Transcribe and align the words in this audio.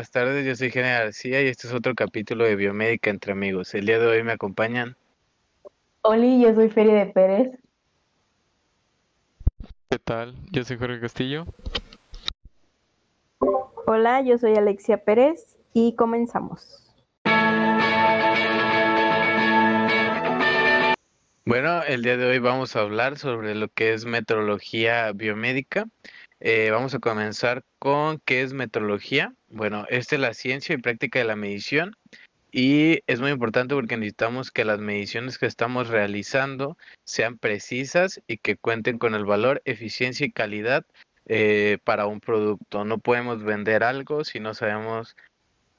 buenas 0.00 0.12
tardes. 0.12 0.46
Yo 0.46 0.56
soy 0.56 0.70
Gene 0.70 0.88
García 0.88 1.42
y 1.42 1.48
este 1.48 1.66
es 1.66 1.74
otro 1.74 1.94
capítulo 1.94 2.46
de 2.46 2.56
Biomédica 2.56 3.10
entre 3.10 3.32
amigos. 3.32 3.74
El 3.74 3.84
día 3.84 3.98
de 3.98 4.06
hoy 4.06 4.22
me 4.22 4.32
acompañan. 4.32 4.96
Oli, 6.00 6.40
yo 6.40 6.54
soy 6.54 6.70
Feria 6.70 6.94
de 6.94 7.06
Pérez. 7.12 7.58
¿Qué 9.90 9.98
tal? 9.98 10.34
Yo 10.52 10.64
soy 10.64 10.78
Jorge 10.78 11.00
Castillo. 11.00 11.44
Hola, 13.86 14.22
yo 14.22 14.38
soy 14.38 14.56
Alexia 14.56 15.04
Pérez 15.04 15.58
y 15.74 15.94
comenzamos. 15.96 16.90
Bueno, 21.44 21.82
el 21.82 22.02
día 22.02 22.16
de 22.16 22.24
hoy 22.24 22.38
vamos 22.38 22.74
a 22.74 22.80
hablar 22.80 23.18
sobre 23.18 23.54
lo 23.54 23.68
que 23.68 23.92
es 23.92 24.06
metrología 24.06 25.12
biomédica. 25.12 25.84
Eh, 26.38 26.70
vamos 26.70 26.94
a 26.94 27.00
comenzar 27.00 27.64
con 27.78 28.18
qué 28.24 28.40
es 28.40 28.54
metrología. 28.54 29.34
Bueno, 29.50 29.84
esta 29.90 30.14
es 30.14 30.20
la 30.20 30.32
ciencia 30.32 30.74
y 30.74 30.78
práctica 30.78 31.18
de 31.18 31.24
la 31.24 31.36
medición 31.36 31.96
y 32.52 33.00
es 33.06 33.20
muy 33.20 33.30
importante 33.30 33.74
porque 33.74 33.96
necesitamos 33.96 34.50
que 34.50 34.64
las 34.64 34.78
mediciones 34.78 35.38
que 35.38 35.46
estamos 35.46 35.88
realizando 35.88 36.76
sean 37.04 37.36
precisas 37.36 38.20
y 38.26 38.38
que 38.38 38.56
cuenten 38.56 38.98
con 38.98 39.14
el 39.14 39.24
valor, 39.24 39.60
eficiencia 39.64 40.26
y 40.26 40.32
calidad 40.32 40.84
eh, 41.26 41.78
para 41.84 42.06
un 42.06 42.20
producto. 42.20 42.84
No 42.84 42.98
podemos 42.98 43.42
vender 43.42 43.84
algo 43.84 44.24
si 44.24 44.40
no 44.40 44.54
sabemos 44.54 45.16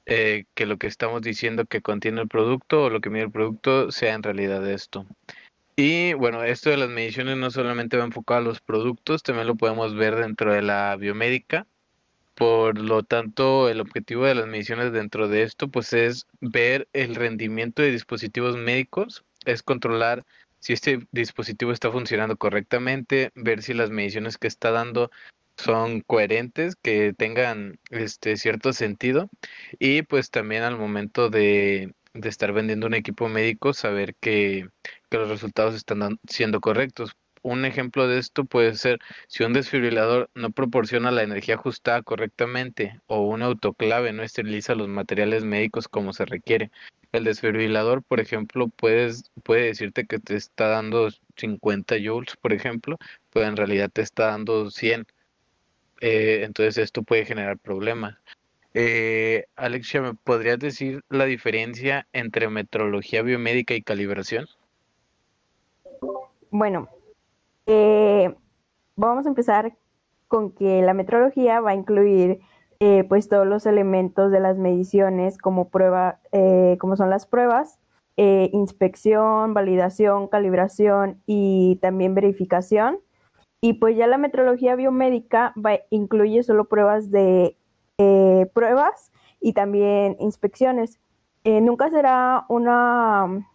eh, 0.06 0.44
que 0.54 0.66
lo 0.66 0.78
que 0.78 0.86
estamos 0.86 1.22
diciendo 1.22 1.64
que 1.64 1.82
contiene 1.82 2.22
el 2.22 2.28
producto 2.28 2.84
o 2.84 2.90
lo 2.90 3.00
que 3.00 3.10
mide 3.10 3.24
el 3.24 3.32
producto 3.32 3.90
sea 3.90 4.14
en 4.14 4.22
realidad 4.22 4.68
esto. 4.68 5.06
Y 5.76 6.12
bueno, 6.14 6.44
esto 6.44 6.70
de 6.70 6.76
las 6.76 6.90
mediciones 6.90 7.38
no 7.38 7.50
solamente 7.50 7.96
va 7.96 8.04
enfocado 8.04 8.40
a 8.40 8.44
los 8.44 8.60
productos, 8.60 9.22
también 9.22 9.46
lo 9.46 9.56
podemos 9.56 9.94
ver 9.94 10.16
dentro 10.16 10.52
de 10.52 10.62
la 10.62 10.96
biomédica. 10.96 11.66
Por 12.42 12.76
lo 12.76 13.04
tanto, 13.04 13.68
el 13.68 13.80
objetivo 13.80 14.24
de 14.24 14.34
las 14.34 14.48
mediciones 14.48 14.92
dentro 14.92 15.28
de 15.28 15.44
esto, 15.44 15.68
pues 15.68 15.92
es 15.92 16.26
ver 16.40 16.88
el 16.92 17.14
rendimiento 17.14 17.82
de 17.82 17.92
dispositivos 17.92 18.56
médicos, 18.56 19.24
es 19.44 19.62
controlar 19.62 20.26
si 20.58 20.72
este 20.72 21.06
dispositivo 21.12 21.70
está 21.70 21.92
funcionando 21.92 22.36
correctamente, 22.36 23.30
ver 23.36 23.62
si 23.62 23.74
las 23.74 23.90
mediciones 23.90 24.38
que 24.38 24.48
está 24.48 24.72
dando 24.72 25.12
son 25.56 26.00
coherentes, 26.00 26.74
que 26.74 27.14
tengan 27.16 27.78
este 27.90 28.36
cierto 28.36 28.72
sentido 28.72 29.30
y 29.78 30.02
pues 30.02 30.32
también 30.32 30.64
al 30.64 30.76
momento 30.76 31.30
de, 31.30 31.94
de 32.12 32.28
estar 32.28 32.52
vendiendo 32.52 32.88
un 32.88 32.94
equipo 32.94 33.28
médico, 33.28 33.72
saber 33.72 34.16
que, 34.16 34.68
que 35.08 35.16
los 35.16 35.28
resultados 35.28 35.76
están 35.76 36.18
siendo 36.28 36.60
correctos. 36.60 37.12
Un 37.42 37.64
ejemplo 37.64 38.06
de 38.06 38.18
esto 38.18 38.44
puede 38.44 38.74
ser 38.74 39.00
si 39.26 39.42
un 39.42 39.52
desfibrilador 39.52 40.30
no 40.34 40.50
proporciona 40.50 41.10
la 41.10 41.24
energía 41.24 41.56
ajustada 41.56 42.02
correctamente 42.02 43.00
o 43.06 43.22
un 43.22 43.42
autoclave 43.42 44.12
no 44.12 44.22
esteriliza 44.22 44.76
los 44.76 44.88
materiales 44.88 45.44
médicos 45.44 45.88
como 45.88 46.12
se 46.12 46.24
requiere. 46.24 46.70
El 47.10 47.24
desfibrilador, 47.24 48.02
por 48.02 48.20
ejemplo, 48.20 48.68
puede 48.68 49.12
decirte 49.44 50.06
que 50.06 50.18
te 50.18 50.36
está 50.36 50.68
dando 50.68 51.10
50 51.36 51.96
joules, 52.02 52.36
por 52.36 52.52
ejemplo, 52.52 52.96
pero 53.32 53.46
en 53.46 53.56
realidad 53.56 53.90
te 53.92 54.02
está 54.02 54.28
dando 54.28 54.70
100. 54.70 55.06
Eh, 56.00 56.42
entonces 56.44 56.78
esto 56.78 57.02
puede 57.02 57.24
generar 57.26 57.58
problemas. 57.58 58.16
Eh, 58.74 59.44
Alexia, 59.56 60.00
¿me 60.00 60.14
podrías 60.14 60.58
decir 60.58 61.02
la 61.10 61.26
diferencia 61.26 62.06
entre 62.12 62.48
metrología 62.48 63.22
biomédica 63.22 63.74
y 63.74 63.82
calibración? 63.82 64.46
Bueno, 66.50 66.88
eh, 67.74 68.34
vamos 68.96 69.24
a 69.24 69.30
empezar 69.30 69.76
con 70.28 70.52
que 70.52 70.82
la 70.82 70.94
metrología 70.94 71.60
va 71.60 71.70
a 71.70 71.74
incluir 71.74 72.40
eh, 72.80 73.04
pues 73.08 73.28
todos 73.28 73.46
los 73.46 73.64
elementos 73.64 74.30
de 74.30 74.40
las 74.40 74.58
mediciones 74.58 75.38
como 75.38 75.68
prueba, 75.68 76.20
eh, 76.32 76.76
como 76.80 76.96
son 76.96 77.10
las 77.10 77.26
pruebas, 77.26 77.78
eh, 78.16 78.50
inspección, 78.52 79.54
validación, 79.54 80.28
calibración 80.28 81.22
y 81.24 81.78
también 81.80 82.14
verificación. 82.14 82.98
Y 83.60 83.74
pues 83.74 83.96
ya 83.96 84.06
la 84.06 84.18
metrología 84.18 84.74
biomédica 84.74 85.54
va, 85.56 85.78
incluye 85.90 86.42
solo 86.42 86.64
pruebas 86.66 87.10
de 87.10 87.56
pruebas 88.52 89.12
y 89.40 89.52
también 89.52 90.16
inspecciones. 90.18 90.98
Nunca 91.44 91.88
será 91.88 92.46
una, 92.48 93.46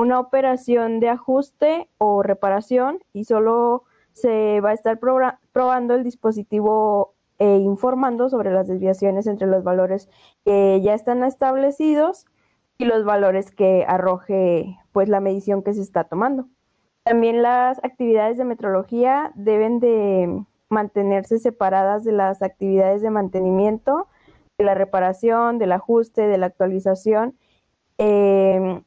una 0.00 0.18
operación 0.18 0.98
de 0.98 1.10
ajuste 1.10 1.86
o 1.98 2.22
reparación 2.22 3.00
y 3.12 3.24
solo 3.24 3.84
se 4.12 4.60
va 4.62 4.70
a 4.70 4.72
estar 4.72 4.98
probando 4.98 5.94
el 5.94 6.04
dispositivo 6.04 7.14
e 7.38 7.58
informando 7.58 8.30
sobre 8.30 8.50
las 8.50 8.66
desviaciones 8.66 9.26
entre 9.26 9.46
los 9.46 9.62
valores 9.62 10.08
que 10.42 10.80
ya 10.82 10.94
están 10.94 11.22
establecidos 11.22 12.24
y 12.78 12.86
los 12.86 13.04
valores 13.04 13.50
que 13.50 13.84
arroje 13.86 14.78
pues 14.92 15.10
la 15.10 15.20
medición 15.20 15.62
que 15.62 15.74
se 15.74 15.82
está 15.82 16.04
tomando. 16.04 16.48
También 17.04 17.42
las 17.42 17.78
actividades 17.84 18.38
de 18.38 18.44
metrología 18.44 19.32
deben 19.34 19.80
de 19.80 20.44
mantenerse 20.70 21.38
separadas 21.38 22.04
de 22.04 22.12
las 22.12 22.40
actividades 22.40 23.02
de 23.02 23.10
mantenimiento, 23.10 24.08
de 24.56 24.64
la 24.64 24.74
reparación, 24.74 25.58
del 25.58 25.72
ajuste, 25.72 26.26
de 26.26 26.38
la 26.38 26.46
actualización. 26.46 27.36
Eh, 27.98 28.82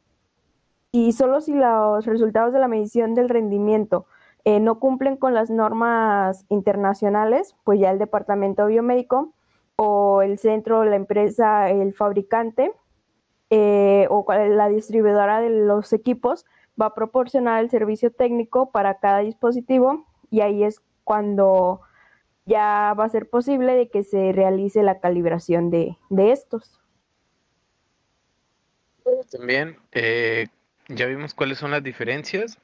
y 0.96 1.12
solo 1.14 1.42
si 1.42 1.54
los 1.54 2.06
resultados 2.06 2.54
de 2.54 2.60
la 2.60 2.68
medición 2.68 3.16
del 3.16 3.28
rendimiento 3.28 4.06
eh, 4.46 4.60
no 4.60 4.80
cumplen 4.80 5.18
con 5.18 5.34
las 5.34 5.50
normas 5.50 6.46
internacionales, 6.50 7.56
pues 7.64 7.80
ya 7.80 7.90
el 7.90 7.98
departamento 7.98 8.68
biomédico 8.68 9.34
o 9.76 10.22
el 10.22 10.38
centro, 10.38 10.86
la 10.86 10.96
empresa, 10.96 11.72
el 11.72 11.96
fabricante 11.96 12.72
eh, 13.50 14.06
o 14.12 14.24
la 14.32 14.70
distribuidora 14.70 15.42
de 15.42 15.50
los 15.50 15.94
equipos 15.94 16.46
va 16.80 16.88
a 16.88 16.94
proporcionar 16.94 17.64
el 17.64 17.72
servicio 17.72 18.12
técnico 18.12 18.70
para 18.70 19.00
cada 19.00 19.20
dispositivo 19.20 20.06
y 20.30 20.42
ahí 20.42 20.64
es 20.64 20.80
cuando 21.04 21.82
ya 22.46 22.94
va 23.00 23.06
a 23.06 23.10
ser 23.10 23.32
posible 23.32 23.74
de 23.74 23.90
que 23.90 24.04
se 24.04 24.32
realice 24.32 24.84
la 24.84 25.00
calibración 25.00 25.72
de, 25.72 25.98
de 26.12 26.32
estos. 26.32 26.80
También 29.32 29.78
eh, 29.92 30.48
ya 30.96 31.06
vimos 31.06 31.34
cuáles 31.34 31.58
son 31.58 31.72
las 31.72 31.84
diferencias, 31.84 32.58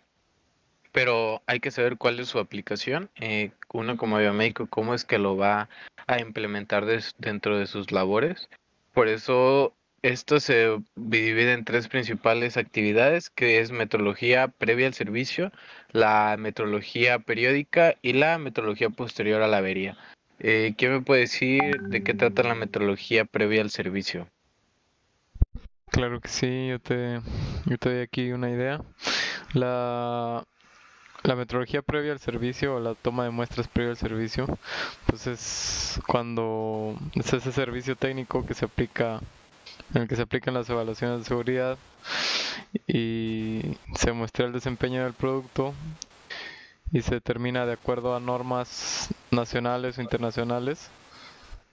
pero 0.92 1.42
hay 1.46 1.60
que 1.60 1.72
saber 1.72 1.98
cuál 1.98 2.20
es 2.20 2.28
su 2.28 2.40
aplicación. 2.40 3.10
Eh, 3.20 3.52
uno 3.74 3.98
como 3.98 4.18
biomédico, 4.18 4.68
cómo 4.68 4.94
es 4.94 5.06
que 5.06 5.20
lo 5.20 5.38
va 5.38 5.70
a 6.08 6.20
implementar 6.20 6.86
dentro 7.18 7.58
de 7.58 7.68
sus 7.68 7.92
labores. 7.92 8.50
Por 8.94 9.08
eso 9.08 9.74
esto 10.02 10.40
se 10.40 10.78
divide 10.96 11.54
en 11.54 11.66
tres 11.66 11.88
principales 11.88 12.58
actividades, 12.58 13.30
que 13.30 13.60
es 13.60 13.72
metrología 13.72 14.48
previa 14.48 14.88
al 14.88 14.94
servicio, 14.94 15.52
la 15.92 16.36
metrología 16.40 17.20
periódica 17.20 17.96
y 18.02 18.14
la 18.14 18.38
metrología 18.38 18.90
posterior 18.90 19.42
a 19.42 19.48
la 19.48 19.58
avería. 19.58 19.98
Eh, 20.40 20.74
¿Quién 20.78 20.94
me 20.94 21.02
puede 21.02 21.22
decir 21.22 21.82
de 21.82 22.02
qué 22.02 22.14
trata 22.14 22.44
la 22.44 22.56
metrología 22.56 23.26
previa 23.26 23.62
al 23.62 23.70
servicio? 23.70 24.28
Claro 25.92 26.20
que 26.22 26.28
sí, 26.30 26.68
yo 26.70 26.80
te, 26.80 27.20
yo 27.66 27.78
te 27.78 27.90
doy 27.90 28.02
aquí 28.02 28.32
una 28.32 28.50
idea. 28.50 28.82
La, 29.54 30.44
la 31.24 31.36
metrología 31.36 31.82
previa 31.82 32.14
al 32.14 32.20
servicio 32.20 32.76
o 32.76 32.80
la 32.80 32.96
toma 32.96 33.26
de 33.26 33.32
muestras 33.32 33.68
previa 33.68 33.92
al 33.92 33.98
servicio, 33.98 34.48
pues 35.08 35.28
es 35.28 36.00
cuando 36.08 36.96
es 37.16 37.34
ese 37.34 37.52
servicio 37.52 37.96
técnico 37.96 38.46
que 38.46 38.54
se 38.56 38.66
aplica 38.66 39.22
en 39.94 40.04
el 40.04 40.08
que 40.08 40.16
se 40.16 40.24
aplican 40.24 40.54
las 40.56 40.70
evaluaciones 40.70 41.20
de 41.20 41.26
seguridad 41.26 41.78
y 42.88 43.78
se 43.96 44.12
muestra 44.14 44.46
el 44.46 44.54
desempeño 44.54 45.04
del 45.04 45.14
producto 45.14 45.74
y 46.92 47.02
se 47.02 47.16
determina 47.16 47.66
de 47.66 47.74
acuerdo 47.74 48.16
a 48.16 48.20
normas 48.20 49.14
nacionales 49.32 49.98
o 49.98 50.02
internacionales 50.02 50.90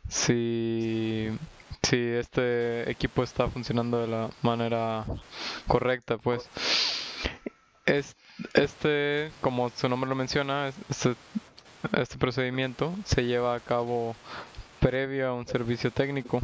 si, 0.08 1.28
si 1.88 1.96
este 1.96 2.90
equipo 2.90 3.22
está 3.22 3.48
funcionando 3.48 4.00
de 4.00 4.08
la 4.08 4.30
manera 4.42 5.04
correcta 5.66 6.18
pues 6.18 6.48
es, 7.84 8.16
este 8.54 9.30
como 9.40 9.70
su 9.70 9.88
nombre 9.88 10.08
lo 10.08 10.16
menciona 10.16 10.68
este, 10.88 11.14
este 11.96 12.18
procedimiento 12.18 12.92
se 13.04 13.24
lleva 13.24 13.54
a 13.54 13.60
cabo 13.60 14.16
previo 14.80 15.28
a 15.28 15.34
un 15.34 15.46
servicio 15.46 15.90
técnico 15.90 16.42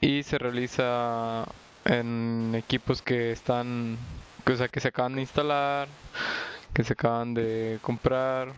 y 0.00 0.22
se 0.22 0.38
realiza 0.38 1.46
en 1.84 2.54
equipos 2.54 3.02
que 3.02 3.32
están, 3.32 3.96
o 4.46 4.56
sea, 4.56 4.68
que 4.68 4.80
se 4.80 4.88
acaban 4.88 5.14
de 5.14 5.22
instalar, 5.22 5.88
que 6.74 6.84
se 6.84 6.92
acaban 6.92 7.34
de 7.34 7.78
comprar. 7.82 8.52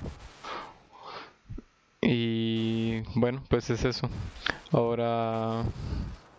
Y 2.02 3.00
bueno, 3.14 3.42
pues 3.48 3.70
es 3.70 3.84
eso. 3.84 4.08
Ahora, 4.72 5.64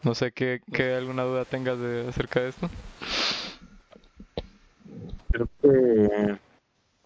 no 0.03 0.15
sé 0.15 0.31
qué, 0.31 0.61
qué 0.71 0.95
alguna 0.95 1.23
duda 1.23 1.45
tengas 1.45 1.77
de, 1.79 2.07
acerca 2.07 2.39
de 2.39 2.49
esto. 2.49 2.69
Creo 5.31 5.47
que, 5.61 6.39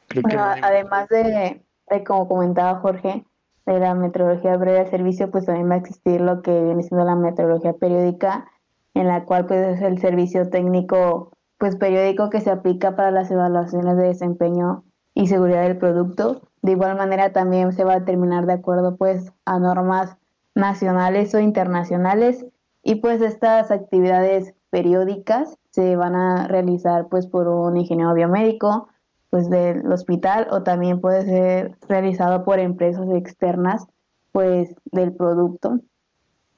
creo 0.08 0.22
bueno, 0.22 0.54
que 0.54 0.62
además 0.62 1.10
de, 1.10 1.64
de, 1.90 2.04
como 2.04 2.28
comentaba 2.28 2.80
Jorge, 2.80 3.26
de 3.66 3.80
la 3.80 3.96
metrología 3.96 4.58
previa 4.60 4.82
al 4.82 4.90
servicio, 4.90 5.32
pues 5.32 5.46
también 5.46 5.70
va 5.70 5.76
a 5.76 5.80
existir 5.80 6.22
lo 6.22 6.42
que 6.42 6.52
viene 6.62 6.84
siendo 6.84 7.06
la 7.06 7.16
metrología 7.16 7.74
periódica, 7.74 8.46
en 8.94 9.08
la 9.08 9.26
cual 9.26 9.48
pues 9.48 9.78
es 9.78 9.82
el 9.82 10.00
servicio 10.00 10.50
técnico 10.50 11.32
pues 11.58 11.76
periódico 11.76 12.30
que 12.30 12.42
se 12.42 12.52
aplica 12.52 12.96
para 12.96 13.12
las 13.12 13.32
evaluaciones 13.32 13.98
de 13.98 14.08
desempeño 14.08 14.84
y 15.14 15.28
seguridad 15.28 15.64
del 15.64 15.78
producto. 15.78 16.42
De 16.62 16.74
igual 16.74 16.98
manera 16.98 17.32
también 17.32 17.72
se 17.72 17.84
va 17.84 17.94
a 17.94 18.00
determinar 18.00 18.46
de 18.46 18.54
acuerdo 18.54 18.98
pues 18.98 19.32
a 19.46 19.60
normas 19.60 20.18
nacionales 20.56 21.36
o 21.36 21.40
internacionales 21.40 22.46
y 22.82 22.96
pues 22.96 23.22
estas 23.22 23.72
actividades 23.72 24.54
periódicas 24.70 25.58
se 25.72 25.96
van 25.96 26.16
a 26.16 26.48
realizar 26.48 27.08
pues 27.10 27.28
por 27.28 27.48
un 27.48 27.78
ingeniero 27.78 28.14
biomédico 28.14 28.88
pues 29.30 29.50
del 29.50 29.92
hospital 29.92 30.48
o 30.50 30.64
también 30.64 31.02
puede 31.02 31.26
ser 31.26 31.78
realizado 31.90 32.46
por 32.46 32.60
empresas 32.60 33.10
externas 33.12 33.86
pues 34.32 34.74
del 34.92 35.14
producto 35.14 35.80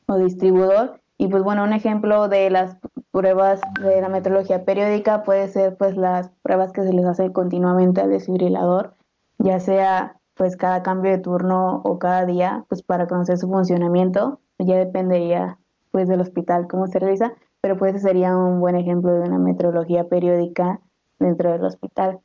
o 0.08 0.18
distribuidor. 0.18 1.02
Y 1.18 1.28
pues 1.28 1.42
bueno 1.44 1.64
un 1.64 1.74
ejemplo 1.74 2.28
de 2.28 2.52
las 2.52 2.78
pruebas 3.12 3.62
de 3.82 4.00
la 4.02 4.10
metrología 4.10 4.64
periódica 4.64 5.24
puede 5.24 5.48
ser 5.48 5.76
pues 5.76 5.98
las 5.98 6.30
pruebas 6.44 6.72
que 6.72 6.84
se 6.84 6.94
les 6.94 7.06
hace 7.06 7.32
continuamente 7.32 8.02
al 8.02 8.12
desfibrilador, 8.12 8.94
ya 9.40 9.60
sea 9.60 10.17
pues 10.38 10.56
cada 10.56 10.84
cambio 10.84 11.12
de 11.12 11.18
turno 11.18 11.82
o 11.84 12.00
cada 12.00 12.26
día, 12.26 12.66
pues 12.70 12.84
para 12.84 13.08
conocer 13.08 13.38
su 13.38 13.48
funcionamiento, 13.48 14.40
ya 14.60 14.78
dependería 14.78 15.58
pues 15.92 16.08
del 16.08 16.22
hospital 16.22 16.68
cómo 16.70 16.88
se 16.88 17.00
realiza, 17.00 17.34
pero 17.62 17.78
pues 17.78 17.96
ese 17.96 18.08
sería 18.08 18.36
un 18.36 18.60
buen 18.60 18.76
ejemplo 18.76 19.14
de 19.14 19.22
una 19.22 19.40
metrología 19.40 20.06
periódica 20.06 20.80
dentro 21.20 21.52
del 21.52 21.64
hospital. 21.64 22.20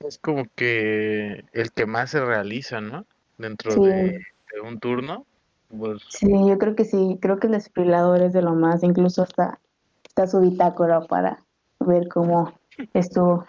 Es 0.00 0.18
como 0.18 0.44
que 0.54 1.44
el 1.52 1.70
que 1.72 1.86
más 1.86 2.10
se 2.10 2.24
realiza, 2.24 2.80
¿no? 2.80 3.06
Dentro 3.38 3.72
de 3.74 4.20
un 4.64 4.80
turno. 4.80 5.26
Pues... 5.68 6.02
Sí, 6.08 6.28
yo 6.28 6.58
creo 6.58 6.74
que 6.74 6.84
sí, 6.84 7.18
creo 7.20 7.38
que 7.38 7.46
el 7.46 7.52
desfibrilador 7.54 8.22
es 8.22 8.32
de 8.32 8.42
lo 8.42 8.54
más, 8.54 8.82
incluso 8.82 9.22
hasta 9.22 9.60
está 10.06 10.26
su 10.26 10.40
bitácora 10.40 11.02
para 11.02 11.44
ver 11.80 12.08
cómo 12.08 12.52
estuvo 12.94 13.44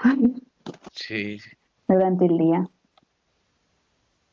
sí. 0.91 1.39
durante 1.87 2.25
el 2.25 2.37
día. 2.37 2.69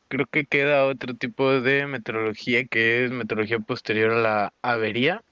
Creo 0.09 0.27
que 0.27 0.45
queda 0.45 0.87
otro 0.87 1.15
tipo 1.15 1.61
de 1.61 1.87
meteorología 1.87 2.65
que 2.67 3.05
es 3.05 3.11
meteorología 3.11 3.59
posterior 3.59 4.13
a 4.13 4.21
la 4.21 4.53
avería. 4.63 5.23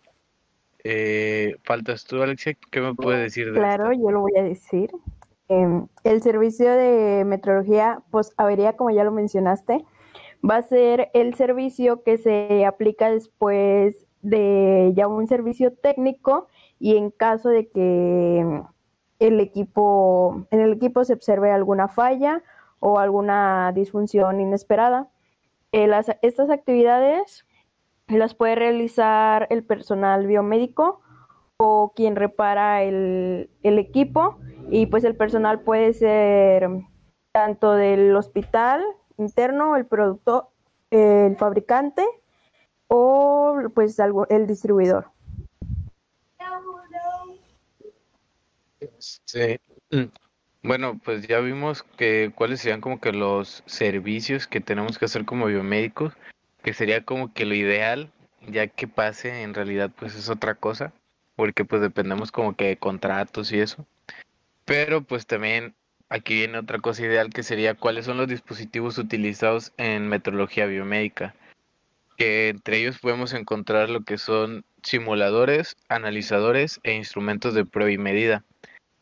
Eh, 0.84 1.56
faltas 1.62 2.04
tú, 2.04 2.22
Alexia, 2.22 2.56
¿qué 2.70 2.80
me 2.80 2.94
puedes 2.94 3.22
decir 3.22 3.52
de 3.52 3.58
Claro, 3.58 3.92
yo 3.92 4.10
lo 4.10 4.20
voy 4.20 4.36
a 4.36 4.42
decir. 4.42 4.90
Em, 5.48 5.86
el 6.04 6.22
servicio 6.22 6.70
de 6.72 7.24
meteorología 7.24 8.00
post-avería, 8.10 8.74
como 8.74 8.90
ya 8.90 9.04
lo 9.04 9.12
mencionaste, 9.12 9.84
va 10.48 10.56
a 10.56 10.62
ser 10.62 11.10
el 11.14 11.34
servicio 11.34 12.02
que 12.02 12.18
se 12.18 12.64
aplica 12.64 13.10
después 13.10 14.06
de 14.22 14.92
ya 14.94 15.08
un 15.08 15.26
servicio 15.28 15.72
técnico 15.72 16.48
y 16.78 16.96
en 16.96 17.10
caso 17.10 17.48
de 17.48 17.68
que 17.68 18.62
el 19.18 19.40
equipo, 19.40 20.46
en 20.50 20.60
el 20.60 20.72
equipo 20.72 21.04
se 21.04 21.12
observe 21.12 21.50
alguna 21.50 21.88
falla 21.88 22.42
o 22.82 22.98
alguna 22.98 23.70
disfunción 23.72 24.40
inesperada. 24.40 25.08
Eh, 25.70 25.88
estas 26.20 26.50
actividades 26.50 27.46
las 28.08 28.34
puede 28.34 28.56
realizar 28.56 29.46
el 29.50 29.64
personal 29.64 30.26
biomédico 30.26 31.00
o 31.58 31.92
quien 31.94 32.16
repara 32.16 32.82
el, 32.82 33.48
el 33.62 33.78
equipo 33.78 34.38
y 34.68 34.86
pues 34.86 35.04
el 35.04 35.16
personal 35.16 35.60
puede 35.60 35.94
ser 35.94 36.68
tanto 37.30 37.72
del 37.72 38.14
hospital 38.16 38.82
interno, 39.16 39.76
el 39.76 39.86
productor, 39.86 40.48
el 40.90 41.36
fabricante 41.36 42.04
o 42.88 43.56
pues 43.74 44.00
algo, 44.00 44.26
el 44.28 44.48
distribuidor. 44.48 45.12
Sí. 48.98 49.56
Bueno, 50.64 51.00
pues 51.04 51.26
ya 51.26 51.40
vimos 51.40 51.82
que 51.82 52.30
cuáles 52.32 52.60
serían 52.60 52.80
como 52.80 53.00
que 53.00 53.12
los 53.12 53.64
servicios 53.66 54.46
que 54.46 54.60
tenemos 54.60 54.96
que 54.96 55.06
hacer 55.06 55.24
como 55.24 55.46
biomédicos, 55.46 56.14
que 56.62 56.72
sería 56.72 57.04
como 57.04 57.34
que 57.34 57.46
lo 57.46 57.54
ideal, 57.56 58.12
ya 58.46 58.68
que 58.68 58.86
pase 58.86 59.42
en 59.42 59.54
realidad 59.54 59.90
pues 59.98 60.14
es 60.14 60.28
otra 60.28 60.54
cosa, 60.54 60.92
porque 61.34 61.64
pues 61.64 61.82
dependemos 61.82 62.30
como 62.30 62.54
que 62.54 62.66
de 62.66 62.76
contratos 62.76 63.50
y 63.50 63.58
eso. 63.58 63.84
Pero 64.64 65.02
pues 65.02 65.26
también 65.26 65.74
aquí 66.08 66.34
viene 66.34 66.58
otra 66.58 66.78
cosa 66.78 67.02
ideal 67.02 67.30
que 67.30 67.42
sería 67.42 67.74
cuáles 67.74 68.04
son 68.04 68.16
los 68.18 68.28
dispositivos 68.28 68.98
utilizados 68.98 69.72
en 69.78 70.06
metrología 70.06 70.66
biomédica, 70.66 71.34
que 72.16 72.50
entre 72.50 72.78
ellos 72.78 73.00
podemos 73.00 73.32
encontrar 73.32 73.90
lo 73.90 74.04
que 74.04 74.16
son 74.16 74.64
simuladores, 74.84 75.76
analizadores 75.88 76.78
e 76.84 76.94
instrumentos 76.94 77.52
de 77.54 77.64
prueba 77.64 77.90
y 77.90 77.98
medida. 77.98 78.44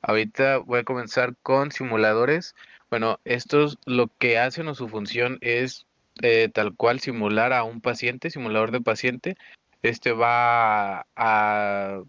Ahorita 0.02 0.58
voy 0.58 0.80
a 0.80 0.84
comenzar 0.84 1.36
con 1.42 1.72
simuladores. 1.72 2.54
Bueno, 2.90 3.20
estos 3.24 3.78
lo 3.86 4.08
que 4.18 4.38
hacen 4.38 4.68
o 4.68 4.74
su 4.74 4.88
función 4.88 5.38
es 5.40 5.86
eh, 6.22 6.48
tal 6.52 6.74
cual 6.74 7.00
simular 7.00 7.52
a 7.52 7.64
un 7.64 7.80
paciente, 7.80 8.30
simulador 8.30 8.72
de 8.72 8.80
paciente. 8.80 9.36
Este 9.82 10.12
va 10.12 11.06
a, 11.16 12.02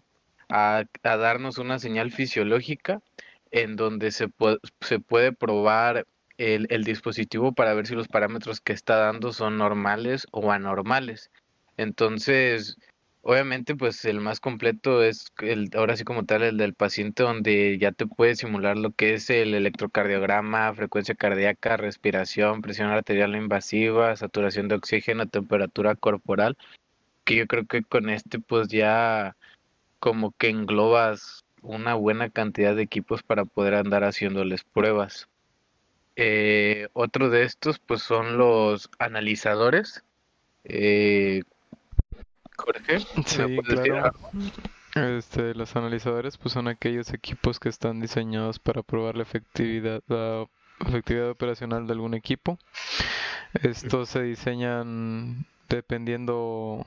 a, 0.48 0.84
darnos 1.02 1.58
una 1.58 1.78
señal 1.78 2.10
fisiológica 2.10 3.00
en 3.50 3.76
donde 3.76 4.10
se, 4.10 4.28
se 4.80 4.98
puede 4.98 5.32
probar 5.32 6.06
el, 6.38 6.66
el, 6.70 6.84
dispositivo 6.84 7.52
para 7.52 7.74
ver 7.74 7.86
si 7.86 7.94
los 7.94 8.08
parámetros 8.08 8.60
que 8.60 8.72
está 8.72 8.96
dando 8.96 9.32
son 9.32 9.58
normales 9.58 10.26
o 10.32 10.52
anormales. 10.52 11.30
Entonces, 11.76 12.78
Obviamente, 13.24 13.76
pues 13.76 14.04
el 14.04 14.20
más 14.20 14.40
completo 14.40 15.04
es 15.04 15.32
el, 15.40 15.70
ahora 15.74 15.96
sí 15.96 16.02
como 16.02 16.24
tal, 16.24 16.42
el 16.42 16.56
del 16.56 16.74
paciente, 16.74 17.22
donde 17.22 17.78
ya 17.78 17.92
te 17.92 18.06
puede 18.06 18.34
simular 18.34 18.76
lo 18.76 18.90
que 18.90 19.14
es 19.14 19.30
el 19.30 19.54
electrocardiograma, 19.54 20.74
frecuencia 20.74 21.14
cardíaca, 21.14 21.76
respiración, 21.76 22.62
presión 22.62 22.88
arterial 22.90 23.36
invasiva, 23.36 24.16
saturación 24.16 24.66
de 24.66 24.74
oxígeno, 24.74 25.28
temperatura 25.28 25.94
corporal, 25.94 26.56
que 27.24 27.36
yo 27.36 27.46
creo 27.46 27.64
que 27.66 27.82
con 27.84 28.10
este 28.10 28.40
pues 28.40 28.68
ya 28.68 29.36
como 30.00 30.32
que 30.32 30.48
englobas 30.48 31.44
una 31.62 31.94
buena 31.94 32.28
cantidad 32.28 32.74
de 32.74 32.82
equipos 32.82 33.22
para 33.22 33.44
poder 33.44 33.74
andar 33.74 34.02
haciéndoles 34.02 34.64
pruebas. 34.64 35.28
Eh, 36.16 36.88
otro 36.92 37.30
de 37.30 37.44
estos 37.44 37.78
pues 37.78 38.02
son 38.02 38.36
los 38.36 38.90
analizadores. 38.98 40.02
Eh, 40.64 41.42
Sí, 43.26 43.58
claro. 43.64 44.12
Este, 44.94 45.54
los 45.54 45.74
analizadores 45.74 46.36
pues 46.36 46.52
son 46.52 46.68
aquellos 46.68 47.12
equipos 47.14 47.58
que 47.58 47.70
están 47.70 48.00
diseñados 48.00 48.58
para 48.58 48.82
probar 48.82 49.16
la 49.16 49.22
efectividad, 49.22 50.02
la 50.06 50.46
efectividad 50.86 51.30
operacional 51.30 51.86
de 51.86 51.94
algún 51.94 52.14
equipo. 52.14 52.58
Estos 53.62 54.10
se 54.10 54.22
diseñan 54.22 55.46
dependiendo 55.68 56.86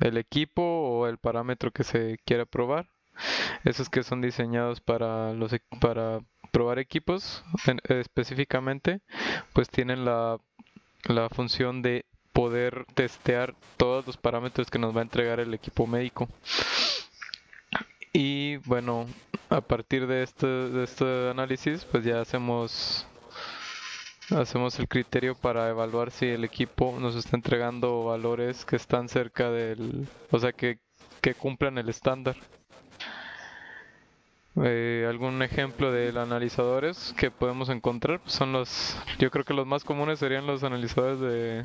el 0.00 0.18
equipo 0.18 0.62
o 0.62 1.06
el 1.06 1.18
parámetro 1.18 1.70
que 1.70 1.84
se 1.84 2.18
quiera 2.24 2.44
probar. 2.44 2.86
Esos 3.64 3.88
que 3.88 4.02
son 4.02 4.20
diseñados 4.20 4.80
para 4.80 5.32
los 5.32 5.54
para 5.80 6.20
probar 6.52 6.78
equipos 6.78 7.42
específicamente, 7.88 9.00
pues 9.52 9.68
tienen 9.68 10.04
la, 10.04 10.38
la 11.04 11.28
función 11.28 11.82
de 11.82 12.04
poder 12.38 12.84
testear 12.94 13.52
todos 13.76 14.06
los 14.06 14.16
parámetros 14.16 14.70
que 14.70 14.78
nos 14.78 14.94
va 14.94 15.00
a 15.00 15.02
entregar 15.02 15.40
el 15.40 15.52
equipo 15.54 15.88
médico. 15.88 16.28
Y 18.12 18.58
bueno, 18.58 19.06
a 19.50 19.60
partir 19.60 20.06
de 20.06 20.22
este, 20.22 20.84
este 20.84 21.30
análisis, 21.30 21.84
pues 21.86 22.04
ya 22.04 22.20
hacemos 22.20 23.04
hacemos 24.30 24.78
el 24.78 24.86
criterio 24.86 25.34
para 25.34 25.68
evaluar 25.68 26.12
si 26.12 26.26
el 26.26 26.44
equipo 26.44 26.96
nos 27.00 27.16
está 27.16 27.36
entregando 27.36 28.04
valores 28.04 28.64
que 28.64 28.76
están 28.76 29.08
cerca 29.08 29.50
del, 29.50 30.06
o 30.30 30.38
sea, 30.38 30.52
que, 30.52 30.78
que 31.20 31.34
cumplan 31.34 31.76
el 31.76 31.88
estándar. 31.88 32.36
Eh, 34.62 35.06
algún 35.08 35.42
ejemplo 35.42 35.90
de 35.90 36.16
analizadores 36.16 37.12
que 37.18 37.32
podemos 37.32 37.68
encontrar 37.68 38.20
pues 38.20 38.34
son 38.34 38.52
los, 38.52 38.96
yo 39.18 39.32
creo 39.32 39.44
que 39.44 39.54
los 39.54 39.66
más 39.66 39.82
comunes 39.82 40.20
serían 40.20 40.46
los 40.46 40.62
analizadores 40.62 41.18
de 41.18 41.64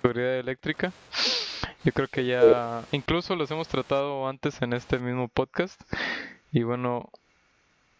seguridad 0.00 0.38
eléctrica. 0.38 0.92
Yo 1.84 1.92
creo 1.92 2.08
que 2.08 2.26
ya 2.26 2.84
incluso 2.92 3.36
los 3.36 3.50
hemos 3.50 3.68
tratado 3.68 4.26
antes 4.28 4.60
en 4.62 4.72
este 4.72 4.98
mismo 4.98 5.28
podcast. 5.28 5.80
Y 6.52 6.62
bueno, 6.62 7.10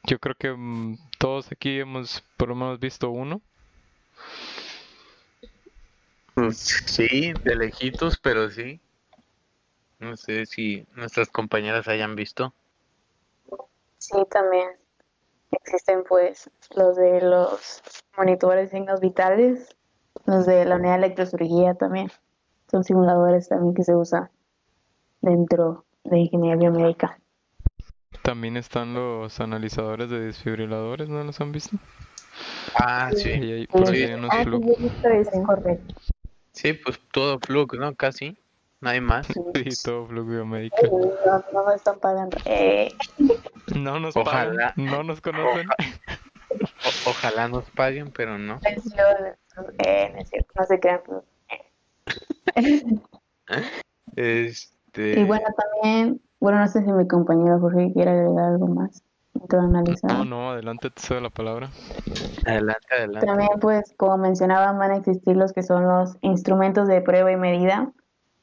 yo 0.05 0.19
creo 0.19 0.35
que 0.35 0.51
mm, 0.51 0.99
todos 1.19 1.51
aquí 1.53 1.79
hemos 1.79 2.23
por 2.37 2.49
lo 2.49 2.55
menos 2.55 2.81
visto 2.81 3.11
uno. 3.11 3.41
Pues 6.35 6.59
sí, 6.59 7.33
de 7.45 7.57
lejitos, 7.57 8.19
pero 8.19 8.51
sí. 8.51 8.81
No 9.99 10.17
sé 10.17 10.47
si 10.47 10.87
nuestras 10.95 11.29
compañeras 11.29 11.89
hayan 11.89 12.15
visto. 12.15 12.55
Sí, 13.99 14.17
también. 14.31 14.69
Existen 15.51 16.05
pues 16.09 16.51
los 16.77 16.97
de 16.97 17.21
los 17.23 17.83
monitores 18.17 18.71
de 18.71 18.79
signos 18.79 19.01
vitales 19.01 19.75
Los 20.29 20.45
de 20.45 20.67
la 20.67 20.77
unidad 20.77 20.99
de 20.99 21.07
electrosurgía 21.07 21.73
también. 21.73 22.11
Son 22.71 22.85
simuladores 22.85 23.49
también 23.49 23.73
que 23.75 23.83
se 23.83 23.95
usan 23.95 24.29
dentro 25.23 25.87
de 26.05 26.19
ingeniería 26.19 26.57
biomédica. 26.57 27.19
También 28.21 28.59
están 28.59 28.93
los 28.93 29.41
analizadores 29.41 30.11
de 30.11 30.21
desfibriladores, 30.21 31.09
¿no 31.09 31.25
los 31.25 31.41
han 31.41 31.51
visto? 31.53 31.79
Ah, 32.75 33.11
sí. 33.17 33.31
Y 33.31 33.53
ahí, 33.53 33.67
por 33.69 33.89
ahí 33.89 34.03
hay 34.03 34.13
unos 34.13 34.31
Ah, 34.35 34.45
sí, 34.45 34.51
he 34.53 34.83
visto. 34.83 35.43
Correcto. 35.47 35.95
Sí, 36.53 36.75
pues 36.75 37.01
todo 37.11 37.39
flux, 37.41 37.79
¿no? 37.79 37.95
Casi. 37.95 38.37
Nadie 38.83 39.01
más. 39.01 39.27
Sí, 39.55 39.71
todo 39.83 40.09
flux 40.09 40.29
biomédico. 40.29 40.77
No, 41.25 41.43
no 41.55 41.65
me 41.65 41.75
están 41.75 41.99
pagando. 42.01 42.37
Eh, 42.45 42.91
No 43.75 43.99
nos 43.99 44.15
Ojalá. 44.15 44.51
pagan, 44.53 44.73
no 44.77 45.03
nos 45.05 45.23
conocen. 45.23 45.69
O- 46.51 47.11
ojalá 47.11 47.49
nos 47.49 47.65
paguen, 47.71 48.11
pero 48.13 48.37
no. 48.39 48.61
Eh, 49.79 50.11
no 50.15 50.21
es 50.21 50.29
cierto, 50.29 50.53
no 50.57 50.65
se 50.65 50.81
crean. 50.81 51.01
Este. 54.17 55.21
Y 55.21 55.25
bueno, 55.25 55.47
también, 55.57 56.21
bueno, 56.41 56.59
no 56.59 56.67
sé 56.67 56.83
si 56.83 56.91
mi 56.93 57.07
compañero 57.07 57.61
Jorge 57.61 57.93
quiere 57.93 58.11
agregar 58.11 58.47
algo 58.47 58.67
más. 58.67 59.03
No, 60.03 60.25
no, 60.25 60.51
adelante, 60.51 60.91
te 60.91 61.01
cedo 61.01 61.21
la 61.21 61.31
palabra. 61.31 61.71
Adelante, 62.47 62.87
adelante. 62.91 63.27
También, 63.27 63.51
pues, 63.61 63.95
como 63.97 64.19
mencionaban, 64.19 64.79
van 64.79 64.91
a 64.91 64.97
existir 64.97 65.37
los 65.37 65.53
que 65.53 65.63
son 65.63 65.85
los 65.85 66.17
instrumentos 66.23 66.89
de 66.89 67.01
prueba 67.01 67.31
y 67.31 67.37
medida, 67.37 67.93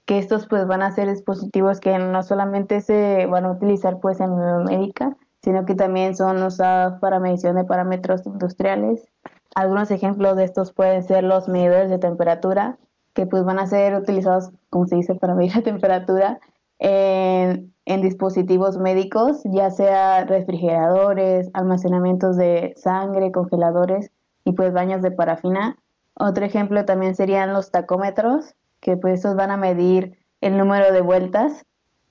que 0.05 0.17
estos, 0.17 0.47
pues, 0.47 0.65
van 0.67 0.81
a 0.81 0.91
ser 0.91 1.09
dispositivos 1.09 1.79
que 1.79 1.97
no 1.97 2.23
solamente 2.23 2.81
se 2.81 3.25
van 3.25 3.45
a 3.45 3.51
utilizar, 3.51 3.99
pues, 3.99 4.19
en 4.19 4.35
biomédica, 4.35 5.15
sino 5.41 5.65
que 5.65 5.75
también 5.75 6.15
son 6.15 6.41
usados 6.41 6.99
para 6.99 7.19
medición 7.19 7.55
de 7.55 7.65
parámetros 7.65 8.25
industriales. 8.25 9.07
Algunos 9.55 9.89
ejemplos 9.89 10.35
de 10.35 10.43
estos 10.43 10.73
pueden 10.73 11.01
ser 11.03 11.23
los 11.23 11.47
medidores 11.47 11.89
de 11.89 11.97
temperatura, 11.97 12.77
que 13.13 13.25
pues 13.25 13.45
van 13.45 13.57
a 13.57 13.65
ser 13.67 13.95
utilizados, 13.95 14.51
como 14.69 14.85
se 14.85 14.97
dice, 14.97 15.15
para 15.15 15.33
medir 15.33 15.55
la 15.55 15.63
temperatura 15.63 16.39
en, 16.77 17.71
dispositivos 17.85 18.77
médicos, 18.77 19.41
ya 19.45 19.71
sea 19.71 20.25
refrigeradores, 20.25 21.49
almacenamientos 21.53 22.35
de 22.35 22.73
sangre, 22.75 23.31
congeladores 23.31 24.11
y 24.43 24.51
pues 24.51 24.73
baños 24.73 25.01
de 25.01 25.11
parafina. 25.11 25.77
Otro 26.15 26.43
ejemplo 26.45 26.83
también 26.83 27.15
serían 27.15 27.53
los 27.53 27.71
tacómetros, 27.71 28.55
que 28.81 28.97
pues 28.97 29.15
estos 29.15 29.35
van 29.35 29.51
a 29.51 29.57
medir 29.57 30.17
el 30.41 30.57
número 30.57 30.91
de 30.91 31.01
vueltas. 31.01 31.65